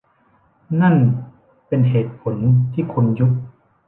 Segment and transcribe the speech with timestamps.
[0.81, 0.95] นั่น
[1.67, 2.35] เป็นเหตุผล
[2.73, 3.31] ที่คุณยุบ